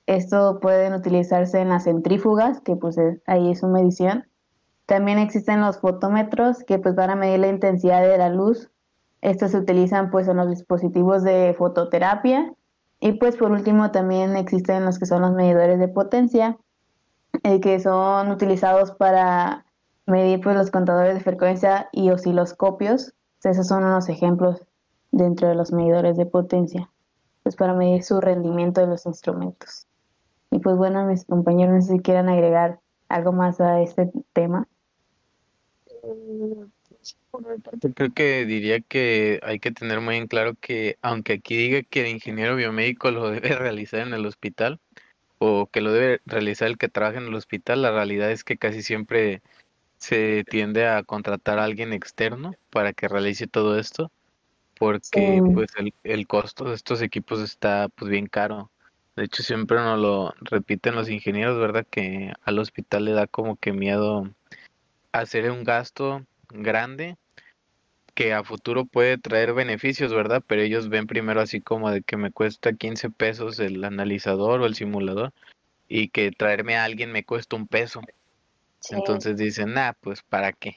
Esto 0.07 0.61
pueden 0.61 0.95
utilizarse 0.95 1.61
en 1.61 1.69
las 1.69 1.85
centrífugas, 1.85 2.61
que 2.63 2.77
pues 2.77 2.97
es- 2.97 3.21
ahí 3.27 3.51
es 3.51 3.61
su 3.61 3.69
medición. 3.69 4.27
También 4.87 5.19
existen 5.19 5.61
los 5.61 5.79
fotómetros, 5.79 6.63
que 6.65 6.79
pues 6.79 6.95
van 6.95 7.11
a 7.11 7.17
medir 7.17 7.41
la 7.41 7.49
intensidad 7.49 8.03
de 8.03 8.19
la 8.19 8.29
luz. 8.29 8.71
Estos 9.23 9.53
se 9.53 9.59
utilizan 9.59 10.11
pues 10.11 10.29
en 10.29 10.37
los 10.37 10.51
dispositivos 10.51 11.23
de 11.23 11.55
fototerapia. 11.57 12.53
Y 13.01 13.13
pues 13.13 13.37
por 13.37 13.51
último 13.51 13.91
también 13.91 14.37
existen 14.37 14.85
los 14.85 14.99
que 14.99 15.07
son 15.07 15.23
los 15.23 15.33
medidores 15.33 15.79
de 15.79 15.89
potencia, 15.89 16.59
eh, 17.43 17.61
que 17.61 17.81
son 17.81 18.31
utilizados 18.31 18.93
para 18.93 19.67
medir 20.07 20.41
pues 20.41 20.57
los 20.57 20.71
contadores 20.71 21.15
de 21.15 21.21
frecuencia 21.21 21.89
y 21.93 22.11
osciloscopios. 22.11 23.15
Esos 23.43 23.67
son 23.67 23.85
unos 23.85 24.09
ejemplos 24.09 24.63
dentro 25.11 25.49
de 25.49 25.55
los 25.55 25.73
medidores 25.73 26.17
de 26.17 26.27
potencia, 26.27 26.91
pues 27.43 27.57
para 27.57 27.75
medir 27.75 28.03
su 28.03 28.21
rendimiento 28.21 28.81
de 28.81 28.87
los 28.87 29.07
instrumentos. 29.07 29.87
Y 30.51 30.61
pues 30.61 30.77
bueno, 30.77 31.05
mis 31.07 31.25
compañeros, 31.25 31.75
no 31.75 31.83
sé 31.83 31.93
si 31.95 32.01
quieran 32.01 32.29
agregar 32.29 32.81
algo 33.09 33.33
más 33.33 33.61
a 33.61 33.81
este 33.81 34.11
tema. 34.33 34.67
Yo 37.81 37.93
creo 37.95 38.13
que 38.13 38.45
diría 38.45 38.81
que 38.81 39.41
hay 39.43 39.59
que 39.59 39.73
tener 39.73 40.01
muy 40.01 40.17
en 40.17 40.27
claro 40.27 40.55
que 40.61 40.99
aunque 41.03 41.35
aquí 41.35 41.57
diga 41.57 41.83
que 41.83 42.03
el 42.03 42.09
ingeniero 42.09 42.57
biomédico 42.57 43.11
lo 43.11 43.31
debe 43.31 43.57
realizar 43.57 44.01
en 44.01 44.15
el 44.15 44.27
hospital 44.27 44.81
o 45.39 45.69
que 45.71 45.81
lo 45.81 45.93
debe 45.93 46.21
realizar 46.27 46.69
el 46.69 46.79
que 46.79 46.89
trabaja 46.89 47.19
en 47.19 47.27
el 47.27 47.35
hospital, 47.35 47.83
la 47.83 47.91
realidad 47.91 48.31
es 48.31 48.45
que 48.45 48.57
casi 48.57 48.83
siempre 48.83 49.43
se 49.99 50.45
tiende 50.49 50.87
a 50.87 51.03
contratar 51.03 51.59
a 51.59 51.65
alguien 51.65 51.93
externo 51.93 52.55
para 52.71 52.93
que 52.93 53.09
realice 53.09 53.47
todo 53.47 53.79
esto 53.79 54.11
porque 54.79 55.41
Sí. 55.45 55.53
pues 55.55 55.71
el, 55.79 55.95
el 56.03 56.27
costo 56.27 56.65
de 56.65 56.75
estos 56.75 57.01
equipos 57.03 57.41
está 57.41 57.89
pues 57.89 58.11
bien 58.11 58.27
caro. 58.27 58.71
De 59.17 59.25
hecho 59.25 59.43
siempre 59.43 59.77
nos 59.79 59.99
lo 59.99 60.35
repiten 60.41 60.97
los 60.97 61.09
ingenieros, 61.09 61.59
¿verdad? 61.59 61.87
Que 61.89 62.33
al 62.43 62.59
hospital 62.59 63.05
le 63.05 63.13
da 63.13 63.27
como 63.27 63.57
que 63.57 63.73
miedo 63.73 64.29
hacer 65.15 65.49
un 65.51 65.63
gasto 65.63 66.25
grande 66.49 67.17
que 68.15 68.33
a 68.33 68.43
futuro 68.43 68.85
puede 68.85 69.17
traer 69.17 69.55
beneficios, 69.55 70.13
¿verdad? 70.13 70.43
Pero 70.47 70.63
ellos 70.63 70.89
ven 70.89 71.07
primero 71.07 71.41
así 71.41 71.61
como 71.61 71.91
de 71.91 72.03
que 72.03 72.17
me 72.17 72.33
cuesta 72.33 72.73
15 72.73 73.11
pesos 73.11 73.61
el 73.61 73.83
analizador 73.85 74.61
o 74.61 74.67
el 74.67 74.75
simulador 74.75 75.33
y 75.89 76.09
que 76.09 76.33
traerme 76.33 76.77
a 76.77 76.85
alguien 76.85 77.13
me 77.13 77.25
cuesta 77.25 77.55
un 77.57 77.69
peso. 77.69 78.01
Entonces 78.91 79.37
dicen, 79.37 79.75
nah, 79.75 79.93
pues 80.01 80.23
¿para 80.23 80.53
qué? 80.53 80.77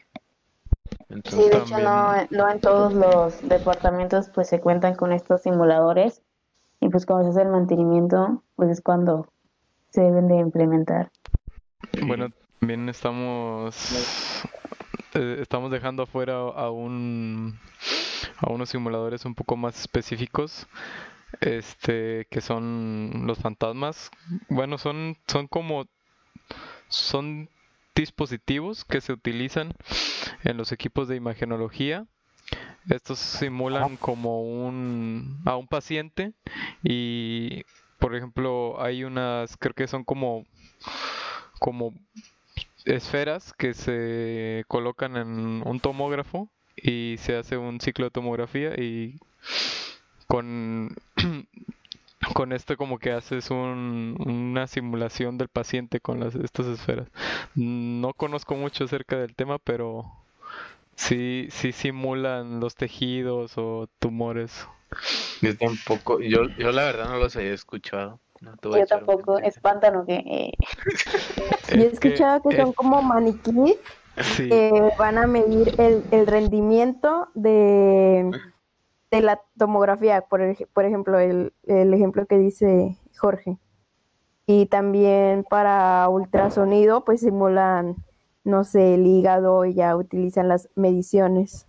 Sí, 1.26 1.50
de 1.50 1.58
hecho 1.58 1.80
no, 1.80 2.14
no 2.30 2.50
en 2.50 2.60
todos 2.60 2.94
los 2.94 3.42
departamentos 3.48 4.30
pues 4.30 4.50
se 4.50 4.60
cuentan 4.60 4.96
con 4.96 5.14
estos 5.14 5.42
simuladores 5.42 6.22
y 6.80 6.90
pues 6.90 7.06
cuando 7.06 7.26
se 7.26 7.32
hace 7.32 7.42
el 7.42 7.52
mantenimiento 7.52 8.44
pues 8.56 8.70
es 8.70 8.82
cuando 8.82 9.28
se 9.90 10.02
deben 10.02 10.28
de 10.28 10.38
implementar. 10.38 11.12
Bueno, 12.02 12.30
también 12.60 12.90
estamos 12.90 14.46
eh, 15.14 15.38
estamos 15.42 15.72
dejando 15.72 16.04
afuera 16.04 16.36
a 16.36 16.72
un 16.72 17.60
a 18.38 18.52
unos 18.52 18.70
simuladores 18.70 19.26
un 19.26 19.36
poco 19.36 19.56
más 19.56 19.80
específicos 19.80 20.68
este 21.42 22.28
que 22.30 22.42
son 22.42 23.24
los 23.26 23.40
fantasmas. 23.40 24.12
Bueno, 24.50 24.78
son 24.78 25.18
son 25.28 25.48
como 25.48 25.86
son 26.88 27.50
dispositivos 27.96 28.86
que 28.86 29.02
se 29.02 29.14
utilizan 29.14 29.74
en 30.44 30.58
los 30.58 30.72
equipos 30.72 31.08
de 31.08 31.16
imagenología. 31.16 32.06
Estos 32.90 33.20
simulan 33.20 33.98
como 33.98 34.42
un 34.42 35.42
a 35.46 35.58
un 35.58 35.68
paciente 35.68 36.34
y 36.84 37.64
por 38.00 38.16
ejemplo 38.16 38.82
hay 38.82 39.04
unas 39.04 39.58
creo 39.58 39.74
que 39.74 39.88
son 39.88 40.04
como 40.06 40.46
como 41.60 41.94
esferas 42.88 43.54
que 43.54 43.74
se 43.74 44.64
colocan 44.68 45.18
en 45.18 45.64
un 45.66 45.80
tomógrafo 45.80 46.50
y 46.76 47.16
se 47.20 47.36
hace 47.38 47.58
un 47.58 47.80
ciclo 47.82 48.06
de 48.06 48.12
tomografía 48.12 48.74
y 48.80 49.20
con 50.28 50.96
con 52.34 52.52
esto 52.52 52.76
como 52.78 53.00
que 53.00 53.12
haces 53.12 53.50
un- 53.52 54.16
una 54.26 54.68
simulación 54.68 55.38
del 55.38 55.48
paciente 55.48 56.00
con 56.00 56.20
las, 56.20 56.36
estas 56.36 56.66
esferas. 56.68 57.08
No 57.56 58.14
conozco 58.14 58.56
mucho 58.56 58.84
acerca 58.86 59.18
del 59.18 59.36
tema, 59.36 59.60
pero 59.60 60.06
sí, 60.96 61.48
sí 61.52 61.72
simulan 61.72 62.60
los 62.60 62.76
tejidos 62.76 63.54
o 63.58 63.88
tumores. 64.00 64.68
yo 65.42 65.56
tampoco, 65.58 66.20
yo, 66.22 66.50
yo 66.58 66.72
la 66.72 66.84
verdad 66.84 67.10
no 67.10 67.18
los 67.18 67.36
había 67.36 67.54
escuchado. 67.54 68.20
No 68.42 68.52
Yo 68.64 68.86
tampoco, 68.86 69.34
mentiras. 69.34 69.58
espantan 69.58 69.96
o 69.98 70.06
que 70.06 70.16
eh, 70.16 70.52
Yo 71.70 71.76
he 71.84 71.86
Es 71.88 71.94
escuchado 71.94 72.42
que, 72.42 72.56
son 72.56 72.70
es- 72.70 72.76
como 72.76 73.02
maniquíes 73.02 73.78
sí, 74.36 74.50
que 74.50 74.90
van 74.98 75.18
a 75.18 75.28
medir 75.28 75.74
el, 75.80 76.04
el 76.12 76.28
rendimiento 76.28 77.30
de, 77.36 78.32
de 79.12 79.22
la 79.22 79.42
tomografía, 79.58 80.22
por, 80.22 80.42
ej- 80.42 80.68
por 80.74 80.86
ejemplo, 80.86 81.20
el, 81.20 81.54
el 81.64 81.94
ejemplo 81.94 82.26
que 82.26 82.38
dice 82.38 82.98
Jorge. 83.18 83.58
Y 84.46 84.68
también 84.68 85.44
para 85.50 86.08
ultrasonido, 86.10 87.04
pues 87.04 87.20
simulan, 87.22 87.98
no 88.46 88.64
sé, 88.64 88.94
el 88.96 89.06
hígado 89.06 89.66
y 89.66 89.74
ya 89.74 89.96
utilizan 89.96 90.48
las 90.48 90.70
mediciones. 90.76 91.68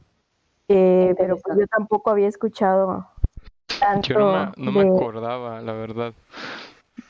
Eh, 0.69 1.15
pero 1.19 1.37
pues 1.39 1.59
yo 1.59 1.67
tampoco 1.67 2.11
había 2.11 2.29
escuchado 2.29 3.07
tanto 3.81 4.07
Yo 4.09 4.19
no 4.19 4.27
me, 4.33 4.65
no 4.65 4.73
me 4.73 4.85
de- 4.85 4.91
acordaba, 4.91 5.61
la 5.63 5.73
verdad. 5.73 6.13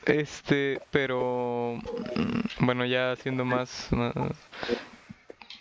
Este, 0.09 0.81
pero 0.91 1.77
mm, 2.15 2.65
bueno, 2.65 2.85
ya 2.85 3.11
haciendo 3.11 3.45
más, 3.45 3.89
más, 3.91 4.13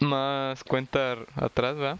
más 0.01 0.65
cuenta 0.65 1.17
atrás, 1.37 1.77
¿va? 1.77 1.99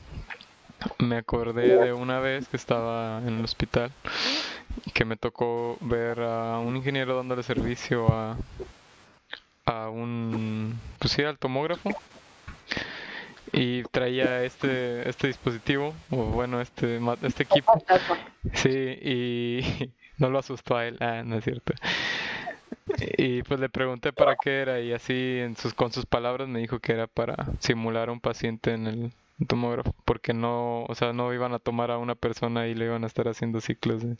Me 0.99 1.17
acordé 1.17 1.77
de 1.79 1.93
una 1.93 2.21
vez 2.21 2.49
que 2.49 2.57
estaba 2.57 3.19
en 3.19 3.39
el 3.39 3.45
hospital 3.45 3.93
que 4.95 5.05
me 5.05 5.17
tocó 5.17 5.77
ver 5.81 6.21
a 6.21 6.59
un 6.59 6.77
ingeniero 6.77 7.17
dándole 7.17 7.43
servicio 7.43 8.13
a, 8.13 8.39
a 9.67 9.91
un, 9.91 10.81
pues 10.99 11.13
sí, 11.13 11.23
al 11.23 11.39
tomógrafo 11.39 11.91
y 13.53 13.83
traía 13.85 14.45
este, 14.45 15.09
este 15.09 15.27
dispositivo, 15.29 15.95
o 16.11 16.27
bueno, 16.27 16.61
este, 16.61 17.01
este 17.23 17.43
equipo. 17.45 17.73
Sí, 18.55 18.69
y 18.71 19.61
no 20.19 20.31
lo 20.31 20.39
asustó 20.39 20.77
a 20.77 20.87
él, 20.87 20.97
ah, 21.01 21.23
no 21.25 21.37
es 21.37 21.45
cierto. 21.45 21.75
Y 23.17 23.43
pues 23.43 23.61
le 23.61 23.69
pregunté 23.69 24.13
para 24.13 24.37
qué 24.37 24.61
era 24.61 24.81
y 24.81 24.93
así 24.93 25.39
en 25.39 25.57
sus, 25.57 25.75
con 25.75 25.93
sus 25.93 26.07
palabras 26.07 26.49
me 26.49 26.59
dijo 26.59 26.81
que 26.81 26.93
era 26.93 27.07
para 27.07 27.37
simular 27.61 28.09
a 28.09 28.13
un 28.13 28.21
paciente 28.21 28.73
en 28.73 28.87
el, 28.87 29.13
tomógrafo, 29.47 29.95
porque 30.05 30.33
no, 30.35 30.85
o 30.85 30.95
sea, 30.97 31.13
no 31.13 31.33
iban 31.33 31.53
a 31.53 31.59
tomar 31.61 31.91
a 31.93 31.99
una 31.99 32.15
persona 32.17 32.67
y 32.67 32.75
le 32.75 32.87
iban 32.87 33.05
a 33.05 33.07
estar 33.07 33.29
haciendo 33.29 33.61
ciclos. 33.61 34.03
de- 34.03 34.17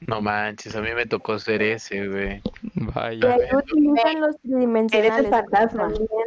No 0.00 0.20
manches, 0.20 0.76
a 0.76 0.82
mí 0.82 0.90
me 0.94 1.06
tocó 1.06 1.38
ser 1.38 1.62
ese, 1.62 2.06
güey. 2.08 2.42
Vaya, 2.74 3.36
utilizan 3.56 4.20
los 4.20 4.38
tridimensionales. 4.40 5.14
Eres 5.14 5.24
el 5.24 5.30
fantasma. 5.30 5.84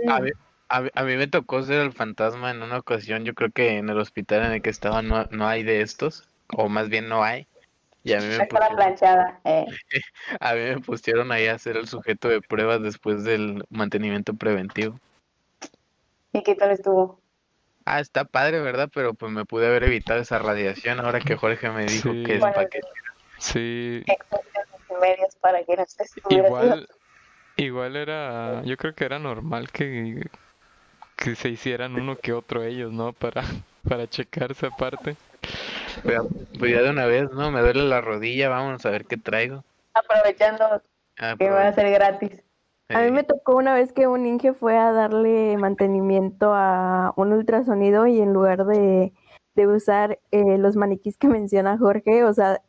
A 0.08 0.20
mí, 0.22 0.30
a, 0.70 0.82
mí- 0.82 0.90
a 0.96 1.04
mí 1.04 1.16
me 1.16 1.28
tocó 1.28 1.62
ser 1.62 1.82
el 1.82 1.94
fantasma 1.94 2.50
en 2.50 2.64
una 2.64 2.80
ocasión. 2.80 3.24
Yo 3.24 3.36
creo 3.36 3.52
que 3.52 3.78
en 3.78 3.90
el 3.90 4.00
hospital 4.00 4.46
en 4.46 4.54
el 4.54 4.62
que 4.64 4.72
estaba 4.72 5.02
no, 5.04 5.28
no 5.30 5.48
hay 5.48 5.62
de 5.64 5.82
estos, 5.82 6.28
o 6.52 6.70
más 6.70 6.90
bien 6.90 7.08
no 7.08 7.24
hay. 7.24 7.46
Y 8.04 8.14
a 8.14 8.20
mí 8.20 8.28
me 8.28 8.46
pusieron, 8.46 8.76
planchada. 8.76 9.40
Eh. 9.44 9.66
a 10.40 10.54
mí 10.54 10.60
me 10.60 10.80
pusieron 10.80 11.32
ahí 11.32 11.48
a 11.48 11.60
ser 11.60 11.78
el 11.78 11.88
sujeto 11.88 12.30
de 12.30 12.42
pruebas 12.42 12.82
después 12.82 13.24
del 13.24 13.64
mantenimiento 13.70 14.34
preventivo. 14.34 15.00
¿Y 16.32 16.44
qué 16.44 16.56
tal 16.56 16.72
estuvo? 16.72 17.20
Ah, 17.86 18.00
está 18.00 18.24
padre, 18.24 18.60
¿verdad? 18.60 18.90
Pero 18.94 19.14
pues 19.14 19.32
me 19.32 19.46
pude 19.46 19.68
haber 19.68 19.84
evitado 19.84 20.20
esa 20.22 20.38
radiación 20.38 21.00
ahora 21.00 21.20
que 21.20 21.36
Jorge 21.36 21.70
me 21.72 21.86
dijo 21.86 22.12
Sí. 22.12 22.24
que 22.24 22.34
es 22.36 22.40
Bueno, 22.40 22.56
para 22.56 22.70
que... 22.70 22.82
sí, 23.40 24.04
para 25.42 25.64
que 25.64 25.76
no 25.76 25.86
igual, 26.30 26.88
igual 27.56 27.96
era, 27.96 28.62
yo 28.64 28.78
creo 28.78 28.94
que 28.94 29.06
era 29.06 29.18
normal 29.18 29.72
que, 29.72 30.30
que 31.16 31.36
se 31.36 31.50
hicieran 31.50 31.96
uno 31.96 32.18
que 32.18 32.34
otro 32.34 32.64
ellos, 32.64 32.92
¿no? 32.92 33.14
Para, 33.14 33.44
para 33.88 34.08
checar 34.08 34.52
esa 34.52 34.70
parte. 34.70 35.16
Pues 36.04 36.20
pues 36.58 36.72
ya 36.72 36.82
de 36.82 36.90
una 36.90 37.06
vez, 37.06 37.32
¿no? 37.32 37.52
Me 37.52 37.62
duele 37.62 37.84
la 37.84 38.02
rodilla, 38.02 38.50
vamos 38.50 38.86
a 38.86 38.90
ver 38.90 39.06
qué 39.06 39.18
traigo. 39.18 39.64
Aprovechando 39.94 40.82
Ah, 41.20 41.36
que 41.38 41.50
va 41.50 41.60
a 41.60 41.64
pues, 41.64 41.76
ser 41.76 41.92
gratis. 41.92 42.44
A 42.88 43.02
mí 43.02 43.12
me 43.12 43.24
tocó 43.24 43.56
una 43.56 43.74
vez 43.74 43.92
que 43.94 44.08
un 44.08 44.26
Inge 44.26 44.54
fue 44.54 44.78
a 44.78 44.92
darle 44.92 45.58
mantenimiento 45.58 46.54
a 46.54 47.14
un 47.18 47.34
ultrasonido 47.34 48.08
y 48.08 48.20
en 48.20 48.34
lugar 48.34 48.66
de, 48.66 49.14
de 49.54 49.68
usar 49.68 50.20
eh, 50.32 50.58
los 50.58 50.76
maniquís 50.76 51.18
que 51.18 51.28
menciona 51.28 51.78
Jorge, 51.78 52.24
o 52.24 52.34
sea, 52.34 52.62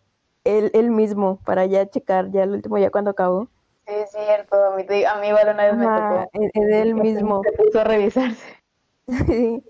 él, 0.44 0.70
él 0.74 0.90
mismo 0.90 1.38
para 1.44 1.64
ya 1.66 1.88
checar 1.88 2.30
ya 2.32 2.42
el 2.42 2.50
último, 2.50 2.76
ya 2.76 2.90
cuando 2.90 3.12
acabó. 3.12 3.48
Sí, 3.86 3.94
es 3.94 4.10
cierto. 4.10 4.56
A 4.56 4.76
mí, 4.76 4.84
a 5.04 5.14
mí 5.20 5.28
igual 5.28 5.48
una 5.54 5.64
vez 5.64 5.76
me 5.76 5.84
tocó. 5.84 6.30
es, 6.32 6.50
es 6.54 6.74
él 6.74 6.94
mismo. 6.94 7.42
Se 7.42 7.52
puso 7.52 7.80
a 7.80 7.84
revisarse. 7.84 8.56
Sí. 9.26 9.60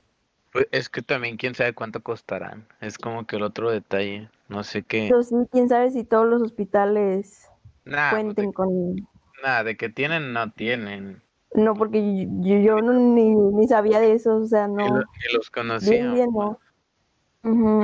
Pues, 0.52 0.66
es 0.72 0.88
que 0.88 1.02
también 1.02 1.36
quién 1.36 1.54
sabe 1.54 1.74
cuánto 1.74 2.02
costarán. 2.02 2.66
Es 2.80 2.98
como 2.98 3.26
que 3.26 3.36
el 3.36 3.42
otro 3.42 3.70
detalle. 3.70 4.30
No 4.48 4.64
sé 4.64 4.82
qué. 4.82 5.06
Pero 5.08 5.22
sí, 5.22 5.34
quién 5.50 5.68
sabe 5.68 5.90
si 5.90 6.04
todos 6.04 6.26
los 6.26 6.42
hospitales 6.42 7.48
Nada, 7.84 8.10
pues, 8.10 8.22
cuenten 8.24 8.46
de, 8.48 8.52
con... 8.52 9.08
nada, 9.42 9.64
de 9.64 9.76
que 9.76 9.88
tienen, 9.88 10.32
no 10.32 10.50
tienen. 10.52 11.22
No, 11.54 11.74
porque 11.74 12.26
yo, 12.40 12.58
yo 12.58 12.80
no, 12.80 12.92
ni, 12.92 13.34
ni 13.34 13.66
sabía 13.66 14.00
de 14.00 14.12
eso, 14.12 14.36
o 14.36 14.46
sea, 14.46 14.68
no. 14.68 14.86
lo- 14.86 14.98
ni 14.98 15.34
los 15.34 15.50
conocía. 15.50 16.12
bien, 16.12 16.30
no. 16.32 16.58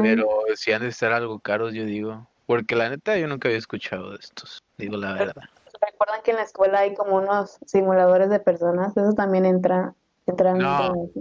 Pero 0.02 0.28
si 0.54 0.73
han 0.73 0.82
de 0.82 0.88
estar 0.88 1.12
algo 1.12 1.40
caros, 1.40 1.73
yo 1.73 1.85
digo. 1.85 2.28
Porque 2.46 2.76
la 2.76 2.88
neta 2.88 3.18
yo 3.18 3.26
nunca 3.26 3.49
había 3.49 3.58
escuchado 3.58 4.11
de 4.11 4.18
estos. 4.20 4.61
Digo 4.78 4.96
la 4.96 5.14
verdad. 5.14 5.42
¿Recuerdan 5.80 6.23
que 6.23 6.30
en 6.30 6.37
la 6.37 6.42
escuela 6.44 6.80
hay 6.80 6.94
como 6.94 7.16
unos 7.16 7.58
simuladores 7.66 8.30
de 8.30 8.38
personas? 8.40 8.96
Eso 8.96 9.12
también 9.14 9.44
entra, 9.44 9.94
entran 10.26 10.58
No. 10.58 11.08
P- 11.12 11.20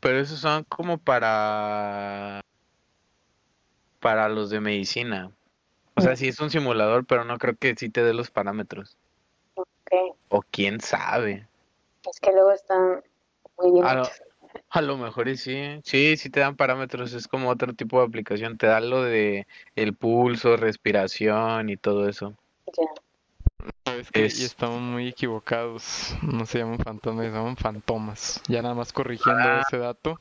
Pero 0.00 0.18
esos 0.18 0.40
son 0.40 0.64
como 0.64 0.98
para. 0.98 2.40
Para 4.00 4.28
los 4.28 4.50
de 4.50 4.60
medicina. 4.60 5.32
O 5.96 6.00
sea, 6.00 6.14
sí 6.16 6.28
es 6.28 6.38
un 6.40 6.50
simulador, 6.50 7.06
pero 7.06 7.24
no 7.24 7.38
creo 7.38 7.56
que 7.56 7.74
sí 7.76 7.88
te 7.88 8.02
dé 8.02 8.12
los 8.12 8.30
parámetros. 8.30 8.96
Ok. 9.54 10.16
O 10.28 10.42
quién 10.42 10.80
sabe. 10.80 11.48
Es 12.08 12.20
que 12.20 12.32
luego 12.32 12.52
están 12.52 13.02
muy 13.58 13.72
bien 13.72 13.84
A 13.86 13.94
lo, 13.94 14.02
hechos. 14.02 14.22
a 14.70 14.82
lo 14.82 14.98
mejor 14.98 15.28
y 15.28 15.36
sí. 15.36 15.80
Sí, 15.82 16.16
sí 16.18 16.28
te 16.28 16.40
dan 16.40 16.56
parámetros. 16.56 17.14
Es 17.14 17.26
como 17.26 17.48
otro 17.48 17.72
tipo 17.72 17.98
de 18.00 18.06
aplicación. 18.06 18.58
Te 18.58 18.66
da 18.66 18.80
lo 18.80 19.02
de 19.02 19.46
el 19.74 19.94
pulso, 19.94 20.56
respiración 20.56 21.70
y 21.70 21.76
todo 21.76 22.08
eso. 22.08 22.34
Ya. 22.66 22.84
Y 24.14 24.20
estamos 24.44 24.80
muy 24.80 25.08
equivocados. 25.08 26.14
No 26.22 26.46
se 26.46 26.58
llaman 26.58 26.78
fantasmas, 26.78 27.26
se 27.26 27.32
llaman 27.32 27.56
fantomas. 27.56 28.40
Ya 28.48 28.62
nada 28.62 28.74
más 28.74 28.92
corrigiendo 28.92 29.42
Ah. 29.42 29.62
ese 29.66 29.78
dato, 29.78 30.20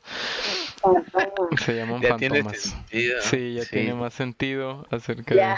se 1.63 1.75
llaman 1.75 2.01
Ya 2.01 2.17
tiene 2.17 2.41
fantomas. 2.43 2.61
sentido. 2.61 3.21
Sí, 3.21 3.53
ya 3.55 3.61
Sí. 3.63 3.69
tiene 3.71 3.93
más 3.93 4.13
sentido 4.13 4.85
acerca 4.91 5.35
Ya. 5.35 5.57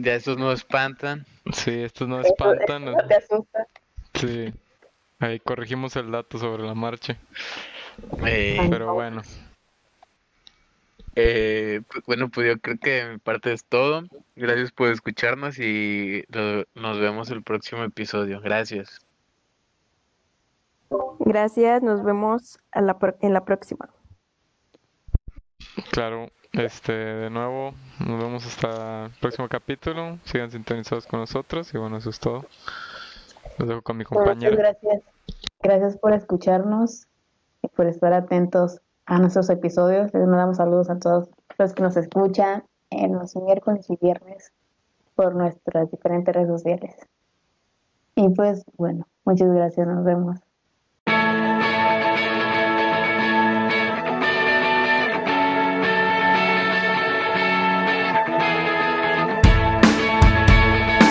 Ya 0.00 0.14
esos 0.14 0.38
no 0.38 0.52
espantan. 0.52 1.26
de... 1.44 1.52
Sí, 1.52 1.70
estos 1.82 2.08
no 2.08 2.20
Eso- 2.20 2.28
espantan. 2.30 2.88
eso 2.88 3.06
te 3.08 3.14
asusta. 3.14 3.66
Sí. 4.14 4.52
Ahí 5.20 5.40
corregimos 5.40 5.96
el 5.96 6.10
dato 6.10 6.38
sobre 6.38 6.62
la 6.62 6.74
marcha. 6.74 7.16
Eh, 8.26 8.66
Pero 8.70 8.94
bueno, 8.94 9.22
Eh, 11.20 11.80
pu- 11.88 12.02
bueno, 12.06 12.28
pues 12.28 12.46
yo 12.46 12.60
creo 12.60 12.78
que 12.78 12.90
de 12.90 13.12
mi 13.14 13.18
parte 13.18 13.52
es 13.52 13.64
todo. 13.64 14.04
Gracias 14.36 14.70
por 14.70 14.88
escucharnos 14.92 15.58
y 15.58 16.22
lo- 16.28 16.64
nos 16.76 17.00
vemos 17.00 17.28
el 17.30 17.42
próximo 17.42 17.82
episodio. 17.82 18.40
Gracias. 18.40 19.00
Gracias, 21.18 21.82
nos 21.82 22.04
vemos 22.04 22.58
a 22.70 22.80
la 22.82 22.98
pro- 23.00 23.16
en 23.20 23.32
la 23.32 23.44
próxima. 23.44 23.90
claro. 25.90 26.30
Este, 26.52 26.92
de 26.92 27.30
nuevo, 27.30 27.74
nos 28.00 28.22
vemos 28.22 28.46
hasta 28.46 29.06
el 29.06 29.12
próximo 29.20 29.48
capítulo. 29.48 30.18
Sigan 30.24 30.50
sintonizados 30.50 31.06
con 31.06 31.20
nosotros 31.20 31.72
y 31.74 31.78
bueno, 31.78 31.98
eso 31.98 32.08
es 32.10 32.18
todo. 32.20 32.46
Los 33.58 33.68
dejo 33.68 33.82
con 33.82 33.96
mi 33.98 34.04
Pues, 34.04 34.34
Muchas 34.36 34.56
gracias. 34.56 35.02
Gracias 35.62 35.98
por 35.98 36.14
escucharnos 36.14 37.06
y 37.62 37.68
por 37.68 37.86
estar 37.86 38.12
atentos 38.14 38.80
a 39.08 39.18
nuestros 39.18 39.48
episodios. 39.48 40.12
Les 40.12 40.26
mandamos 40.26 40.58
saludos 40.58 40.90
a 40.90 40.98
todos 40.98 41.28
los 41.58 41.72
que 41.72 41.82
nos 41.82 41.96
escuchan 41.96 42.64
en 42.90 43.14
los 43.14 43.34
miércoles 43.36 43.86
y 43.88 43.96
viernes 43.96 44.52
por 45.14 45.34
nuestras 45.34 45.90
diferentes 45.90 46.34
redes 46.34 46.48
sociales. 46.48 46.94
Y 48.14 48.28
pues 48.28 48.64
bueno, 48.76 49.06
muchas 49.24 49.50
gracias. 49.50 49.86
Nos 49.86 50.04
vemos. 50.04 50.47